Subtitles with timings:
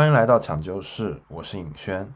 [0.00, 2.10] 欢迎来到抢救室，我是尹轩。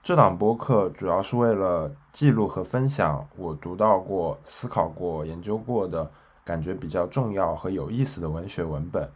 [0.00, 6.08] 这档播客主要是为了记录和分享我读到过、思考过、研究过的
[6.44, 9.10] 感觉比较重要和有意思的文学文本，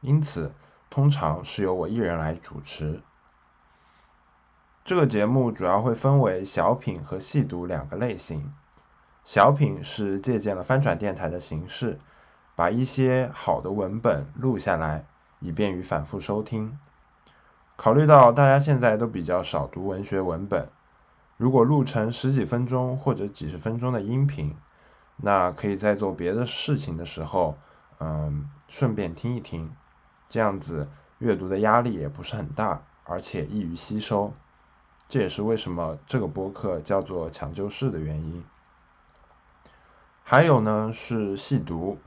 [0.00, 0.54] 因此
[0.88, 3.02] 通常是由我一人来主持。
[4.82, 8.54] 这个节目主要会分为小品和细读两个类型。
[9.22, 12.00] 小品是借鉴了翻转电台的形式，
[12.56, 15.04] 把一些好的文本录下来，
[15.40, 16.78] 以便于反复收听。
[17.78, 20.68] 考虑到大家现在都比较少读文学文本，
[21.36, 24.56] 如果录成十几分钟或者几十分钟的音频，
[25.18, 27.56] 那可以在做别的事情的时候，
[28.00, 29.72] 嗯，顺便听一听，
[30.28, 30.88] 这样子
[31.18, 34.32] 阅读的压力也不是很大，而且易于吸收。
[35.08, 38.44] 这也是为什么这个播客叫做抢救室的原因。
[40.24, 41.98] 还有呢，是细读。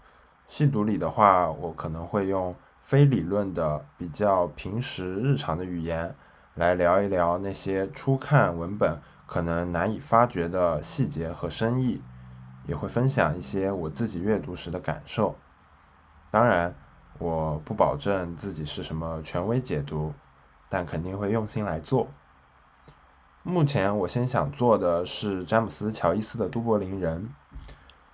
[0.50, 6.16] 细读里的话，我可能会用非理论的、比较平时日常的语言
[6.56, 12.02] 来聊一聊那些初看文本可能难以发掘的细节和深意，
[12.66, 15.38] 也会分享一些我自己阅读时的感受。
[16.30, 16.76] 当然，
[17.18, 20.14] 我不保证自己是什么权威解读，
[20.70, 22.10] 但肯定会用心来做。
[23.44, 27.23] 目前我先想做的是詹姆斯·乔伊斯的《都柏林人》。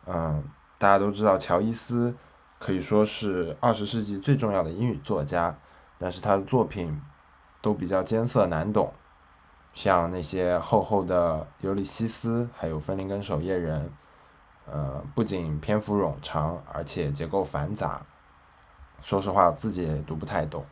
[0.05, 0.43] 嗯，
[0.77, 2.15] 大家都知道乔伊斯
[2.59, 5.57] 可以说是二十世纪最重要的英语作家，
[5.97, 7.01] 但是他的作品
[7.61, 8.93] 都比较艰涩难懂，
[9.73, 13.85] 像那些厚厚的《尤利西斯》还有《芬林根守夜人》，
[14.65, 18.05] 呃，不仅篇幅冗长，而且结构繁杂。
[19.01, 20.65] 说实话，自己也读不太懂。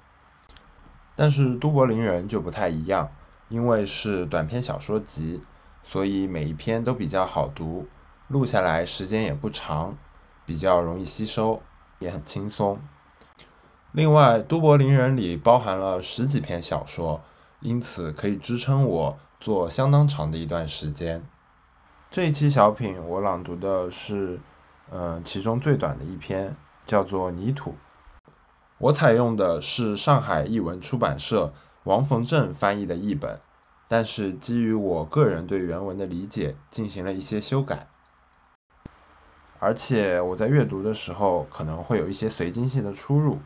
[1.16, 3.08] 但是《都柏林人》就不太一样，
[3.48, 5.44] 因为是短篇小说集，
[5.84, 7.88] 所以每一篇都比较好读。
[8.28, 9.96] 录下来时间也不长，
[10.48, 11.62] 比较容易吸收，
[12.00, 12.80] 也很轻松。
[13.92, 17.22] 另外，《都柏林人》里包含了十几篇小说，
[17.62, 21.24] 因此可以支撑我做相当长的一段时间。
[22.12, 24.40] 这一期小品我朗读的是，
[24.92, 27.72] 嗯，其中最短的一篇，叫做《泥土》。
[28.78, 31.54] 我采用的是上海译文出版社
[31.86, 33.40] 王逢正翻译的译本，
[33.88, 37.88] 但是基于我个人对原文的理解，进行了一些修改。
[39.60, 43.40] 而且我在阅读的时候可能会有一些随机性的出入，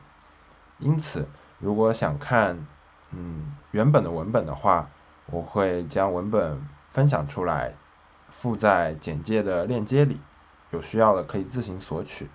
[0.80, 1.28] 因此
[1.60, 2.66] 如果想看
[3.12, 4.90] 嗯原本的文本的话，
[5.28, 7.76] 我会将文本分享出来，
[8.30, 10.20] 附在简介的链接里，
[10.72, 12.30] 有需要的可以自行索取。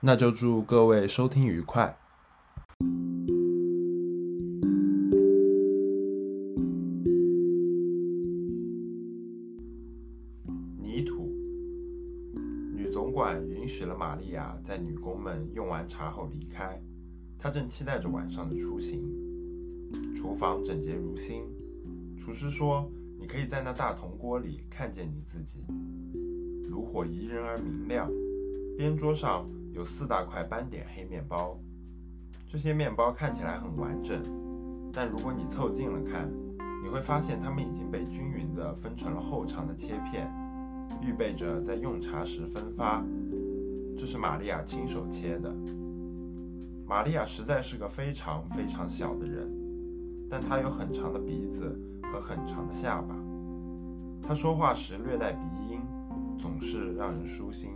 [0.00, 1.96] 那就祝各位收听愉快。
[15.86, 16.80] 茶后离开，
[17.38, 19.02] 他正期待着晚上的出行。
[20.14, 21.44] 厨房整洁如新，
[22.16, 25.64] 厨师说：“你可以在那大铜锅里看见你自己。”
[26.70, 28.10] 炉火宜人而明亮，
[28.78, 31.58] 边桌上有四大块斑点黑面包，
[32.48, 34.22] 这些面包看起来很完整，
[34.92, 36.30] 但如果你凑近了看，
[36.82, 40.32] 你会发现它们已经被均匀地分成了厚长的切片，
[41.02, 43.04] 预备着在用茶时分发。
[43.96, 45.54] 这是玛利亚亲手切的。
[46.86, 49.48] 玛利亚实在是个非常非常小的人，
[50.28, 53.16] 但她有很长的鼻子和很长的下巴。
[54.20, 55.80] 她说话时略带鼻音，
[56.38, 57.70] 总是让人舒心。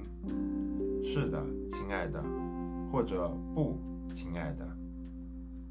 [1.03, 2.23] 是的，亲爱的，
[2.93, 3.79] 或者不，
[4.13, 4.69] 亲爱的。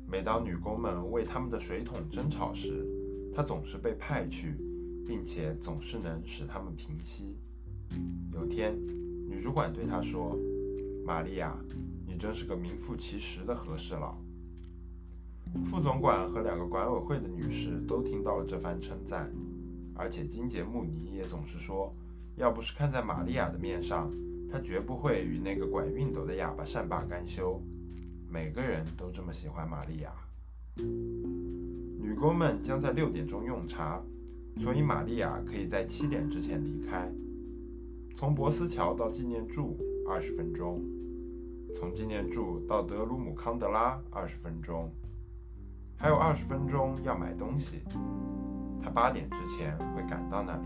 [0.07, 2.85] 每当女工们为他们的水桶争吵时，
[3.35, 4.55] 她总是被派去，
[5.05, 7.37] 并且总是能使他们平息。
[8.33, 8.75] 有天。
[9.27, 10.37] 女主管对她说
[11.05, 11.57] ：“玛利亚，
[12.05, 14.15] 你真是个名副其实的和事佬。”
[15.65, 19.31] 副总管和两个管委会的女士都听到了这番称赞，
[19.93, 21.93] 而且金杰穆尼也总是说
[22.35, 24.11] ：“要不是看在玛利亚的面上，
[24.51, 27.61] 他绝不会与那个管熨斗的哑巴善罢甘休。”
[28.27, 30.11] 每个人都这么喜欢玛利亚。
[30.77, 34.03] 女工们将在六点钟用茶，
[34.57, 37.09] 所以玛利亚可以在七点之前离开。
[38.17, 39.77] 从博斯桥到纪念柱
[40.09, 40.81] 二十分钟，
[41.75, 44.89] 从纪念柱到德鲁姆康德拉二十分钟，
[45.97, 47.81] 还有二十分钟要买东西。
[48.81, 50.63] 他八点之前会赶到那里。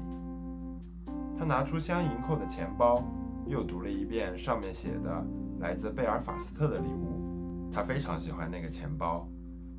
[1.40, 3.04] 他拿出镶银扣的钱包，
[3.48, 5.26] 又读了一遍上面写的
[5.60, 7.72] 来自贝尔法斯特的礼物。
[7.72, 9.28] 他非常喜欢那个钱包，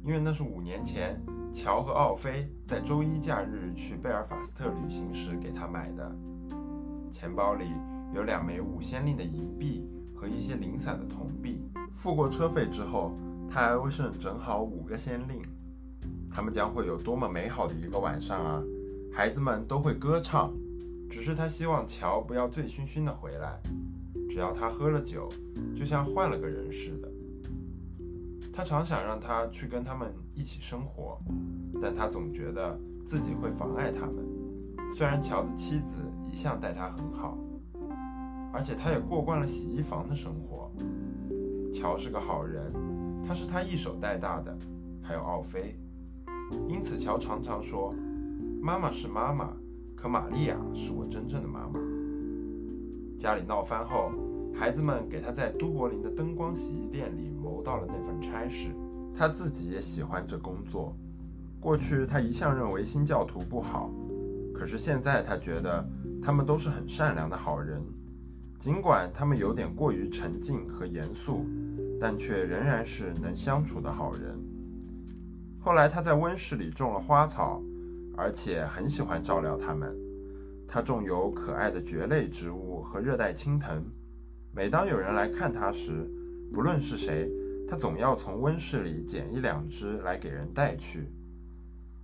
[0.02, 1.22] 因为那是五年前
[1.52, 6.12] 乔和奥菲在周一假日去贝尔法斯特旅行时给他买的。
[7.10, 7.64] 钱包里
[8.14, 11.62] 有两枚五先令的银币和一些零散的铜币。
[11.94, 13.12] 付过车费之后，
[13.48, 15.42] 他还会剩正好五个先令。
[16.30, 18.62] 他们将会有多么美好的一个晚上啊！
[19.12, 20.52] 孩子们都会歌唱。
[21.10, 23.60] 只是他希望乔不要醉醺醺的回来，
[24.30, 25.28] 只要他喝了酒，
[25.76, 27.10] 就像换了个人似的。
[28.52, 31.20] 他常想让他去跟他们一起生活，
[31.82, 34.24] 但他总觉得自己会妨碍他们。
[34.92, 35.96] 虽然乔的妻子
[36.30, 37.38] 一向待他很好，
[38.52, 40.70] 而且他也过惯了洗衣房的生活。
[41.72, 42.72] 乔是个好人，
[43.26, 44.56] 他是他一手带大的，
[45.02, 45.78] 还有奥菲。
[46.68, 47.94] 因此，乔常常说
[48.60, 49.52] ：“妈妈是妈妈。”
[49.96, 51.78] 可玛利亚是我真正的妈妈。
[53.18, 54.10] 家里闹翻后，
[54.54, 58.70] 孩子们给他在都柏林的灯光洗衣店里谋到了那份差事。
[59.14, 60.96] 他自己也喜欢这工作。
[61.60, 63.90] 过去他一向认为新教徒不好，
[64.60, 65.82] 可是现在他觉得
[66.22, 67.82] 他们都是很善良的好人，
[68.58, 71.46] 尽管他们有点过于沉静和严肃，
[71.98, 74.38] 但却仍然是能相处的好人。
[75.58, 77.62] 后来他在温室里种了花草。
[78.16, 79.96] 而且很喜欢照料它们。
[80.68, 83.82] 他种有可爱的蕨类植物和热带青藤。
[84.52, 86.06] 每当有人来看他时，
[86.52, 87.30] 不论是谁，
[87.66, 91.10] 他总要从温室里捡一两只来给人带去。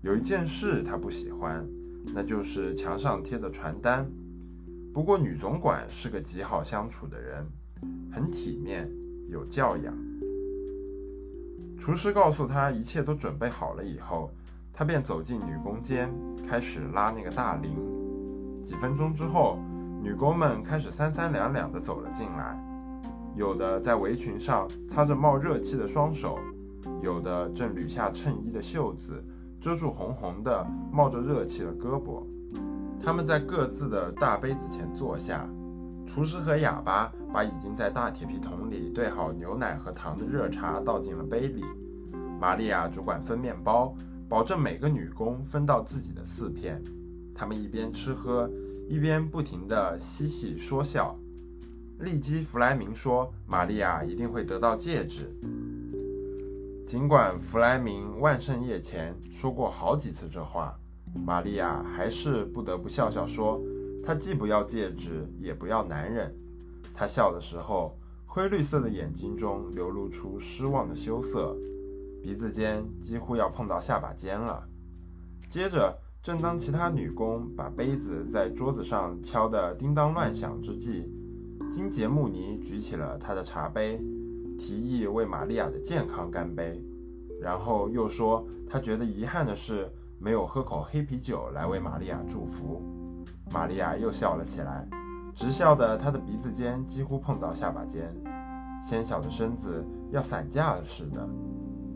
[0.00, 1.68] 有一件事他不喜欢，
[2.14, 4.10] 那就是墙上贴的传单。
[4.92, 7.46] 不过女总管是个极好相处的人，
[8.10, 8.90] 很体面，
[9.28, 9.94] 有教养。
[11.78, 14.30] 厨师告诉他一切都准备好了以后。
[14.78, 16.12] 他便走进女工间，
[16.46, 17.74] 开始拉那个大铃。
[18.62, 19.58] 几分钟之后，
[20.02, 22.62] 女工们开始三三两两地走了进来，
[23.34, 26.38] 有的在围裙上擦着冒热气的双手，
[27.02, 29.24] 有的正捋下衬衣的袖子，
[29.60, 32.22] 遮住红红的冒着热气的胳膊。
[33.02, 35.48] 他们在各自的大杯子前坐下，
[36.06, 41.64] 厨师和哑巴把已经在大铁皮桶里兑好牛奶和糖的热茶倒进了杯里。
[42.40, 43.94] 玛利亚主管分面包。
[44.28, 46.82] 保证每个女工分到自己的四片。
[47.32, 48.50] 他们一边吃喝，
[48.88, 51.16] 一边不停地嬉戏说笑。
[52.00, 55.32] 利基·弗莱明说：“玛利亚一定会得到戒指。”
[56.86, 60.78] 尽管弗莱明万圣夜前说过好几次这话，
[61.26, 63.60] 玛利亚还是不得不笑笑说
[64.06, 66.32] ：“她既不要戒指，也不要男人。”
[66.94, 71.56] 她笑的时候，灰绿色的眼睛中流露出失望的羞涩。
[72.22, 74.62] 鼻子尖几乎要碰到下巴尖了。
[75.50, 81.12] 接着，正当其他女工把杯子在桌子上敲得叮当乱响之际，
[81.72, 84.00] 金杰穆尼举起了他的茶杯，
[84.58, 86.82] 提议为玛利亚的健康干杯。
[87.40, 92.82] 然后又说，他觉得遗憾的是没有喝口黑啤酒来为玛利亚祝福。
[93.52, 94.88] 玛利亚又笑了起来，
[95.34, 98.12] 直笑得她的鼻子尖几乎碰到下巴尖，
[98.82, 101.28] 纤小的身子要散架了似的。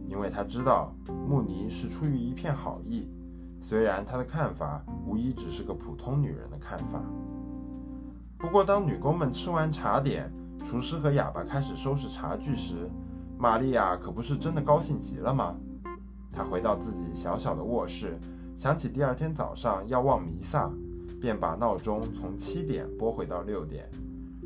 [0.07, 0.93] 因为他知道
[1.27, 3.09] 穆尼是出于一片好意，
[3.61, 7.01] 虽然他的看法无疑只是个普通女人的看法。
[8.37, 10.29] 不过，当女工们吃完茶点，
[10.65, 12.91] 厨师和哑巴开始收拾茶具时，
[13.39, 15.57] 玛利亚可不是真的高兴极了吗？
[16.33, 18.19] 她回到自己小小的卧室，
[18.57, 20.71] 想起第二天早上要望弥撒，
[21.21, 23.89] 便把闹钟从七点拨回到六点。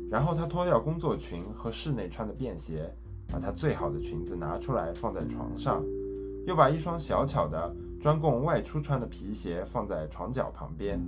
[0.09, 2.93] 然后她脱掉工作裙和室内穿的便鞋。
[3.27, 5.83] 把她最好的裙子拿出来放在床上，
[6.45, 11.03] 又把一双小巧的、专供外出穿的皮鞋放在床脚旁边。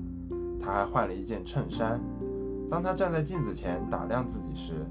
[0.59, 2.01] 她还换了一件衬衫。
[2.69, 4.83] 当她站在镜子前打量自己时，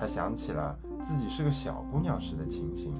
[0.00, 2.94] 她想起了自己是个小姑娘时的情形，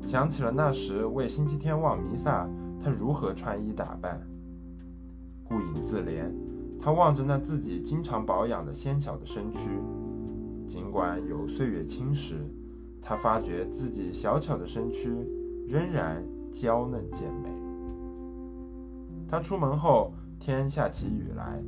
[0.00, 2.48] 想起了那时为星期天望弥撒，
[2.80, 4.24] 她如何穿衣打扮。
[5.42, 6.32] 顾影自怜，
[6.80, 9.70] 她望着那自己经常保养的纤小的身躯，
[10.68, 12.36] 尽管有岁月侵蚀。
[13.02, 15.10] 他发觉自己小巧的身躯
[15.68, 17.50] 仍然娇嫩健美。
[19.28, 21.60] 他出门后，天下起雨来，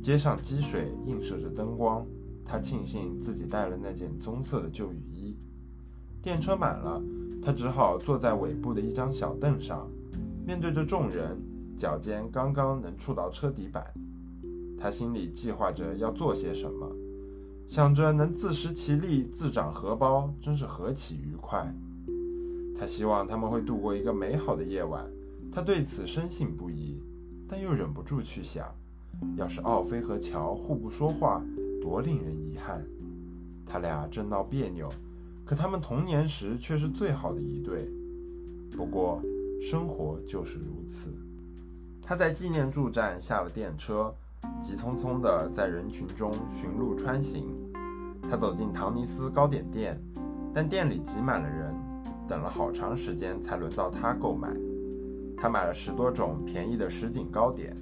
[0.00, 2.06] 街上积水映射着灯光。
[2.48, 5.36] 他庆幸自己带了那件棕色的旧雨衣。
[6.22, 7.00] 电车满了，
[7.42, 9.86] 他只好坐在尾部的一张小凳上，
[10.46, 11.38] 面对着众人，
[11.76, 13.84] 脚尖刚刚能触到车底板。
[14.80, 16.90] 他心里计划着要做些什么。
[17.66, 21.70] 想着能自食其力、自长荷包，真是何其愉快！
[22.74, 25.04] 他希望他们会度过一个美好的夜晚，
[25.52, 27.02] 他对此深信不疑，
[27.46, 28.66] 但又忍不住去想：
[29.36, 31.44] 要是奥菲和乔互不说话，
[31.80, 32.84] 多令人遗憾！
[33.66, 34.88] 他俩正闹别扭，
[35.44, 37.88] 可他们童年时却是最好的一对。
[38.76, 39.20] 不过，
[39.60, 41.12] 生活就是如此。
[42.02, 44.14] 他在纪念柱站下了电车。
[44.62, 47.48] 急匆匆地在人群中寻路穿行，
[48.22, 50.00] 他走进唐尼斯糕点店，
[50.54, 51.74] 但店里挤满了人，
[52.28, 54.48] 等了好长时间才轮到他购买。
[55.36, 57.76] 他买了十多种便宜的什锦糕点，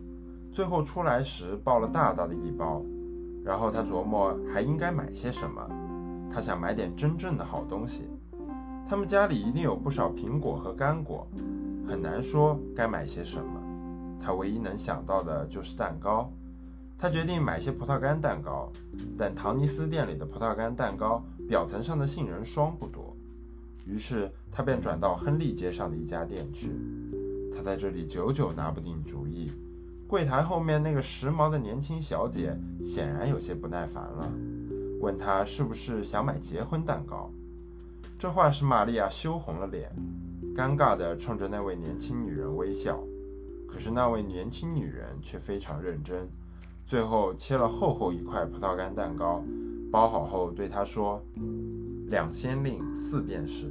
[0.50, 2.82] 最后出来时抱了大大的一包。
[3.46, 5.64] 然后他琢磨还应该买些什么，
[6.28, 8.10] 他想买点真正的好东西。
[8.88, 11.28] 他们家里一定有不少苹果和干果，
[11.88, 13.62] 很难说该买些什么。
[14.20, 16.28] 他唯一能想到的就是蛋糕。
[16.98, 18.68] 他决定买些葡萄干蛋糕，
[19.16, 23.16] 但唐尼斯店里的葡萄干蛋糕表层上的杏仁霜不多，
[23.86, 26.72] 于是他便转到亨利街上的一家店去。
[27.54, 29.52] 他在这里久久拿不定主意。
[30.08, 34.32] 柜台后面那个时髦的年轻小姐显然有些不耐烦了，
[35.00, 37.30] 问他是不是想买结婚蛋糕。
[38.16, 39.90] 这话使玛利亚羞红了脸，
[40.54, 43.02] 尴尬地冲着那位年轻女人微笑。
[43.68, 46.28] 可是那位年轻女人却非常认真。
[46.86, 49.42] 最后切了厚厚一块葡萄干蛋糕，
[49.90, 51.20] 包好后对他说
[52.06, 53.66] ：“两先令四便士。”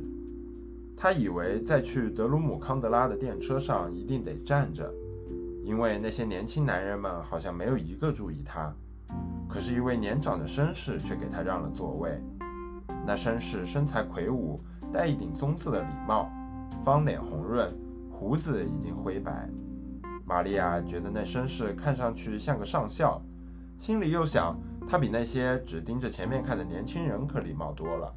[0.97, 4.93] 他以为在去德鲁姆康德拉的电车上一定得站着，
[5.65, 8.71] 因为那些年轻男人们好像没有一个注意他。
[9.49, 12.21] 可是，一位年长的绅士却给他让了座位。
[13.03, 14.61] 那绅士身材魁梧，
[14.93, 16.29] 戴一顶棕色的礼帽，
[16.83, 17.67] 方脸红润，
[18.11, 19.49] 胡子已经灰白。
[20.23, 23.19] 玛利亚觉得那绅士看上去像个上校，
[23.79, 24.55] 心里又想，
[24.87, 28.13] 他比那些只盯着前面看的年轻人可礼貌多了。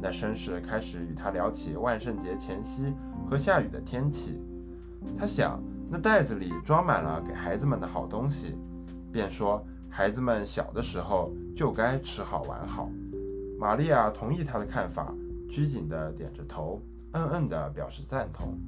[0.00, 2.94] 那绅士开始与他聊起万圣节前夕
[3.28, 4.40] 和下雨的天气。
[5.16, 8.58] 他想，那袋子里装满了给孩子们的好东西，
[9.12, 12.90] 便说，孩子们小的时候就该吃好玩好。
[13.58, 15.14] 玛利亚同意他的看法，
[15.48, 18.58] 拘谨地点着头，嗯嗯地表示赞同。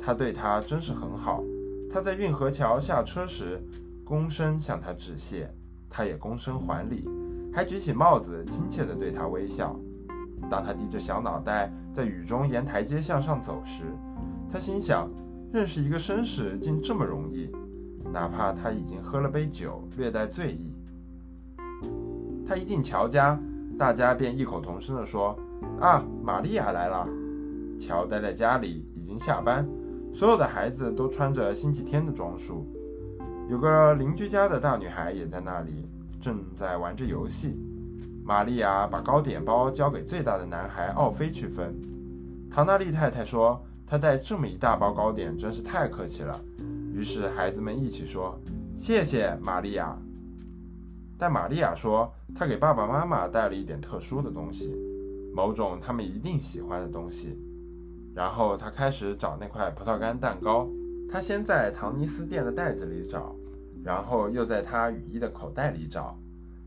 [0.00, 1.42] 他对他真是很好。
[1.88, 3.62] 他在运河桥下车时，
[4.04, 5.48] 躬身向他致谢，
[5.88, 7.08] 他也躬身还礼，
[7.54, 9.78] 还举起帽子，亲切地对他微笑。
[10.50, 13.84] 当他低着小脑袋在雨中沿台阶向上走时，
[14.52, 15.08] 他心想：
[15.52, 17.50] 认识一个绅士竟这么容易，
[18.10, 20.74] 哪怕他已经喝了杯酒，略带醉意。
[22.46, 23.38] 他一进乔家，
[23.78, 25.38] 大家便异口同声地说
[25.78, 27.06] ：“啊，玛利亚来了。”
[27.78, 29.68] 乔待在家里，已经下班。
[30.14, 32.66] 所有的孩子都穿着星期天的装束，
[33.50, 35.86] 有个邻居家的大女孩也在那里，
[36.18, 37.60] 正在玩着游戏。
[38.24, 41.74] 玛利亚把糕点包交给最大的男孩奥菲去分。
[42.50, 46.34] 唐纳利太太说：“他带这么一大包糕点真是太客气了。”
[46.96, 48.40] 于是孩子们一起说
[48.74, 49.94] ：“谢谢，玛利亚。”
[51.18, 54.74] 但玛利亚说：“她给爸爸妈妈带了一点特殊的东西，
[55.34, 57.38] 某种他们一定喜欢的东西。”
[58.16, 60.66] 然后他开始找那块葡萄干蛋糕。
[61.10, 63.36] 他先在唐尼斯店的袋子里找，
[63.84, 66.18] 然后又在他雨衣的口袋里找，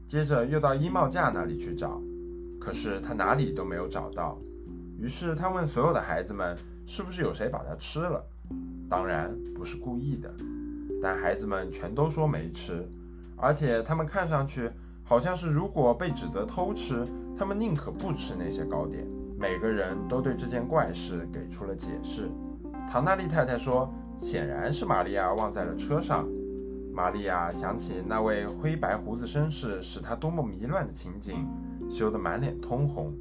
[0.08, 2.00] 接着又到衣帽架那里去找。
[2.60, 4.38] 可是他哪里都没有找到。
[5.00, 6.55] 于是他问所有的孩子们
[6.86, 8.24] ：“是不是有谁把它吃了？”
[8.89, 10.32] 当然不是故意的，
[11.01, 12.88] 但孩子们全都说没吃，
[13.36, 14.70] 而且他们看上去
[15.04, 17.06] 好像是如果被指责偷吃，
[17.38, 19.06] 他们宁可不吃那些糕点。
[19.38, 22.30] 每个人都对这件怪事给出了解释。
[22.89, 26.27] 唐纳利太太说：“显然是玛利亚忘在了车上。”
[26.94, 31.46] 玛利亚想起那位灰白胡子绅士使她多么迷乱的情景，
[31.89, 33.12] 羞得满脸通红，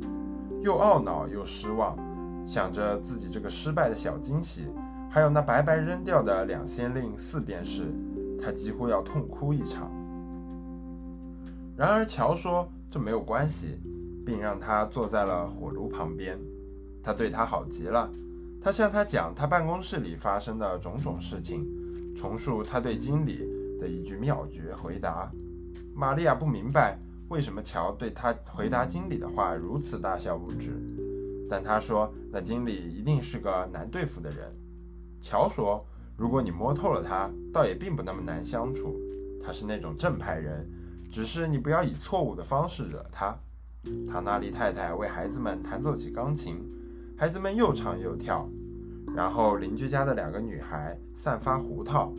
[0.62, 1.98] 又懊恼又失望，
[2.46, 4.66] 想着自己这个失败的小惊喜，
[5.10, 7.84] 还有那白白扔掉的两先令四便士，
[8.42, 9.90] 他几乎要痛哭一场。
[11.76, 13.80] 然而乔说：“这没有关系。”
[14.26, 16.38] 并让他坐在了火炉旁边，
[17.02, 18.10] 他对他好极了。
[18.58, 21.68] 他向他讲他办公室里发生的种种事情，
[22.16, 23.46] 重述他对经理
[23.78, 25.30] 的一句妙绝回答。
[25.94, 26.98] 玛利亚不明白
[27.28, 30.70] 为什么乔对他回答经理的话如此大笑不止，
[31.48, 34.54] 但他说那经理一定是个难对付的人。
[35.20, 35.84] 乔说，
[36.16, 39.00] 如果你摸透了他，倒也并不那么难相处。
[39.42, 40.66] 他是那种正派人，
[41.10, 43.38] 只是你不要以错误的方式惹他。
[44.08, 46.56] 唐纳利太太为孩子们弹奏起钢琴，
[47.16, 48.48] 孩子们又唱又跳。
[49.14, 52.12] 然后邻居家的两个女孩散发胡桃，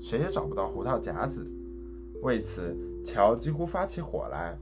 [0.00, 1.48] 谁也找不到胡桃夹子。
[2.20, 4.58] 为此，乔几乎发起火来，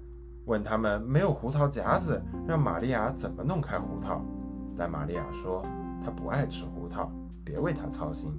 [0.51, 4.21] 问他们没有胡桃夹子，让玛利亚怎么弄开胡桃。
[4.77, 5.63] 但玛利亚说
[6.05, 7.09] 她不爱吃胡桃，
[7.45, 8.37] 别为她操心。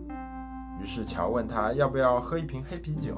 [0.82, 3.16] 于是乔问她要不要喝一瓶黑啤酒。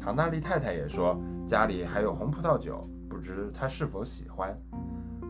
[0.00, 2.88] 唐纳利太太也说家里还有红葡萄酒。
[3.06, 4.58] 不知他是否喜欢，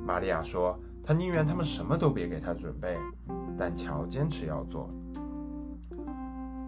[0.05, 2.97] 玛利亚说：“她宁愿他们什么都别给她准备。”
[3.59, 4.89] 但乔坚持要做。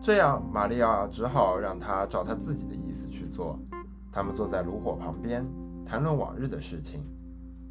[0.00, 3.58] 这样，玛利亚只好让他照他自己的意思去做。
[4.10, 5.44] 他们坐在炉火旁边，
[5.88, 7.00] 谈论往日的事情。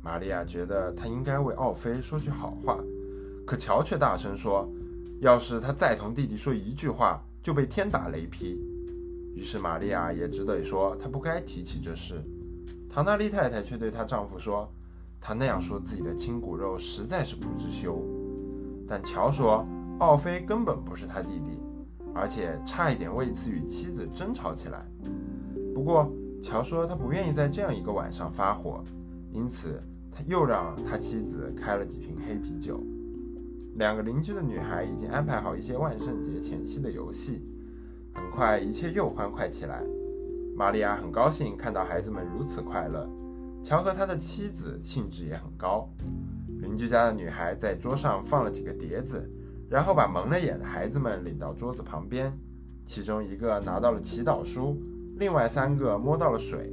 [0.01, 2.79] 玛利亚觉得她应该为奥菲说句好话，
[3.45, 4.67] 可乔却大声说
[5.21, 8.59] ：“要是他再同弟弟说一句话，就被天打雷劈。
[9.35, 12.15] 于是玛利亚也只得说她不该提起这事。
[12.89, 14.67] 唐娜丽太太却对她丈夫说
[15.21, 18.01] ：“她那样说自己的亲骨肉实在是不知羞。”
[18.89, 19.63] 但乔说
[19.99, 21.59] ：“奥菲根本不是他弟弟，
[22.15, 24.83] 而且差一点为此与妻子争吵起来。”
[25.75, 28.83] 不过乔说他不愿意在这样一个晚上发火，
[29.31, 29.79] 因此
[30.11, 32.81] 他又让他妻子开了几瓶黑啤酒。
[33.75, 37.43] 两个邻居的女孩已经安排好一些万圣节前夕的游戏。
[38.13, 39.83] 很快，一切又欢快起来。
[40.55, 43.07] 玛利亚很高兴看到孩子们如此快乐。
[43.63, 45.87] 乔和他的妻子兴致也很高。
[46.59, 49.29] 邻居家的女孩在桌上放了几个碟子，
[49.69, 52.35] 然后把蒙了眼的孩子们领到桌子旁边。
[52.85, 54.81] 其中一个拿到了祈祷书，
[55.19, 56.71] 另外三个摸到了水。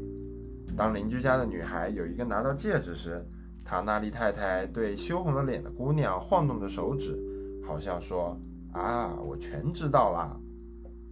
[0.76, 3.24] 当邻居家的女孩有一个拿到戒指时，
[3.64, 7.18] 塔纳利太太对羞红了脸的姑娘晃动着手指，
[7.64, 8.38] 好像说
[8.72, 10.36] ：“啊，我全知道啦。”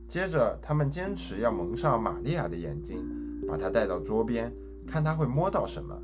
[0.06, 3.02] 接着，他们坚持要蒙上玛利亚的眼睛，
[3.48, 4.52] 把她带到桌边，
[4.86, 5.98] 看她会摸到什么。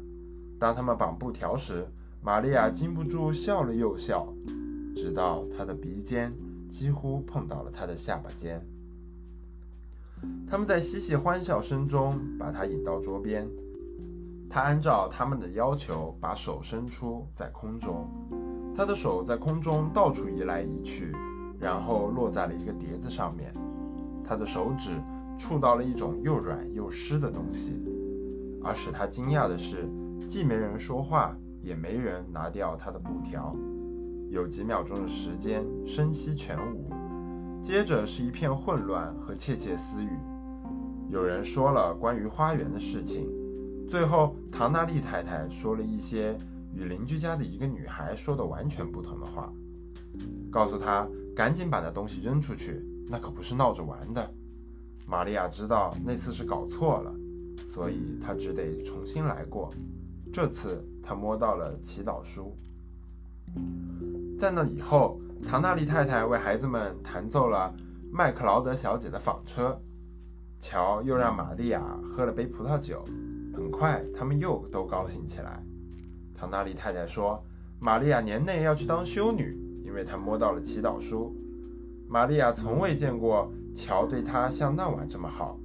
[0.58, 1.87] 当他们绑布条时，
[2.23, 4.32] 玛利亚禁不住笑了又笑，
[4.97, 6.32] 直到她的鼻尖
[6.70, 8.64] 几乎碰到了她的下巴尖。
[10.48, 13.48] 他们在嬉戏欢笑声中把他引到桌边，
[14.48, 18.08] 他按照他们的要求把手伸出在空中，
[18.75, 21.12] 他的手在空中到处移来移去，
[21.58, 23.52] 然后落在了一个碟子上面。
[24.25, 24.90] 他的手指
[25.38, 27.82] 触到了一种又软又湿的东西，
[28.62, 29.88] 而使他惊讶的是，
[30.26, 33.54] 既没人说话，也没人拿掉他的布条。
[34.30, 36.88] 有几秒钟的时间，声息全无，
[37.62, 40.08] 接着是一片混乱和窃窃私语。
[41.10, 43.28] 有人说了关于花园的事情，
[43.88, 46.36] 最后唐娜丽太太说了一些
[46.75, 49.52] 与邻居家的一个女孩说的完全不同的话，
[50.50, 52.82] 告诉她赶紧把那东西扔出去。
[53.10, 54.30] 那可不是闹着玩的。
[55.06, 57.14] 玛利亚知道那次是搞错了，
[57.66, 59.71] 所以她只得重新来过。
[60.30, 62.54] 这次她摸到了祈祷书。
[64.38, 67.74] 在那以后，唐纳利太太为孩子们弹奏了
[68.10, 69.78] 麦克劳德小姐的纺车。
[70.60, 73.04] 乔又让玛利亚喝了杯葡萄酒。
[73.54, 75.62] 很快，他们又都高兴起来。
[76.34, 77.42] 唐纳利太太说
[77.80, 81.34] ：“玛利亚年内要去当修女，因为她摸到了祈祷书。”
[82.10, 85.58] 玛利亚从未见过乔对她像那晚这么好，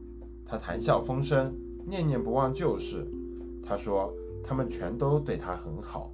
[0.46, 1.56] 他谈笑风生，
[1.88, 3.08] 念念不忘旧事。
[3.66, 6.13] 他说他们全都对他很好。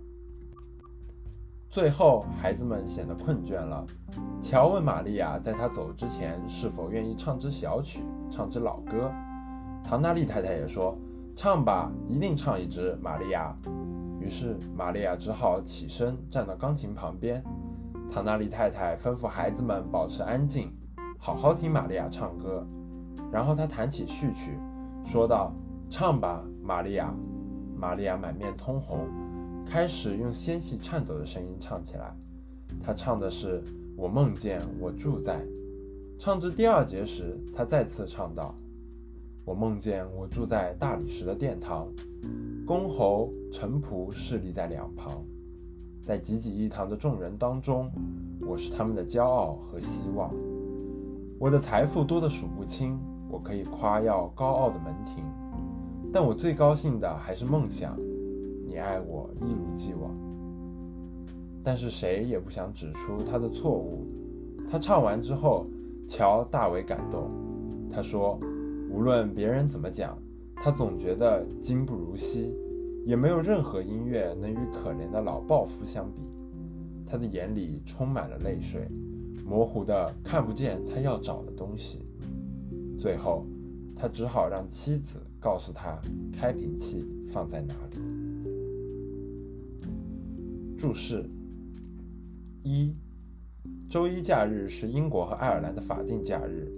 [1.70, 3.86] 最后，孩子们显得困倦了。
[4.42, 9.12] 乔问玛利亚，在他走之前是否愿意唱支小曲，唱支老歌。
[9.84, 10.98] 唐娜丽太太也说
[11.38, 13.56] ：“唱吧，一定唱一支。”玛利亚。
[14.20, 17.44] 于是，玛利亚只好起身站到钢琴旁边。
[18.12, 20.76] 唐纳利太太吩咐孩子们保持安静，
[21.20, 22.66] 好好听玛利亚唱歌。
[23.32, 24.58] 然后她弹起序曲，
[25.06, 25.54] 说道
[25.88, 27.14] ：“唱吧，玛利亚。”
[27.78, 29.08] 玛利亚满面通红，
[29.70, 32.12] 开始用纤细颤抖的声音唱起来。
[32.84, 33.62] 他唱的是
[33.96, 35.46] “我梦见我住在”。
[36.18, 38.56] 唱至第二节时，他再次唱道
[39.46, 41.88] ：“我梦见我住在大理石的殿堂，
[42.66, 45.24] 公侯臣仆侍立在两旁。”
[46.02, 47.92] 在济济一堂的众人当中，
[48.42, 50.34] 我是他们的骄傲和希望。
[51.38, 55.24] 我的财富多得数不清，我可以夸耀高傲的门庭。
[56.12, 57.96] 但我最高兴的还是梦想，
[58.70, 60.16] 你爱我一如既往。
[61.64, 64.06] 但是谁也不想指出他的错误。
[64.70, 65.66] 他唱完之后，
[66.08, 67.32] 乔大为感动。
[67.92, 68.40] 他说
[68.92, 70.16] ：“无论别人怎么讲，
[70.56, 72.56] 他总觉得今不如昔。”
[73.06, 76.22] 也没有任何音乐能与可怜的老暴夫相比。
[77.08, 78.88] 他的眼里充满了泪水，
[79.48, 82.06] 模糊的看不见他要找的东西。
[83.00, 83.48] 最后，
[83.96, 86.00] 他只好让妻子告诉他
[86.32, 88.19] 开瓶器放在哪里。
[90.80, 91.26] 注释：
[92.64, 92.96] 一，
[93.90, 96.72] 周一假日是英国和爱尔兰的法定假日，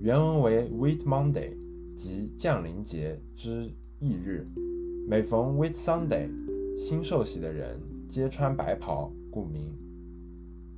[0.00, 1.50] 原文为 Whit Monday，
[1.96, 3.68] 即降临节之
[3.98, 4.46] 翌日。
[5.08, 6.28] 每逢 Whit Sunday，
[6.78, 9.76] 新受洗的人皆穿白袍，故名。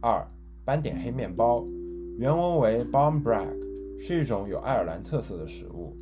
[0.00, 0.26] 二、
[0.64, 1.62] 斑点黑面包，
[2.16, 3.60] 原文为 Barm Brag，
[3.98, 5.94] 是一种有爱尔兰特色的食物。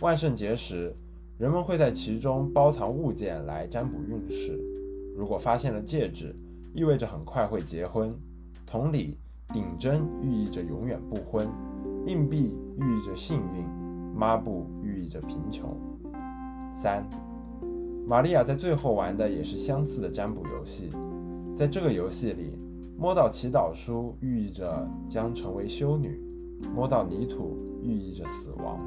[0.00, 0.96] 万圣节时，
[1.36, 4.58] 人们会在其中包藏物件来占卜运势。
[5.16, 6.36] 如果发现了戒指，
[6.74, 8.14] 意味着很快会结婚。
[8.66, 9.16] 同理，
[9.48, 11.48] 顶针寓意着永远不婚，
[12.04, 13.64] 硬币寓意着幸运，
[14.14, 15.74] 抹布寓意着贫穷。
[16.74, 17.08] 三。
[18.06, 20.90] 玛利亚在最后玩的也是相似的占卜游戏，
[21.56, 22.58] 在这个游戏里，
[22.98, 26.20] 摸到祈祷书寓意着将成为修女，
[26.74, 28.78] 摸到泥土寓意着死亡。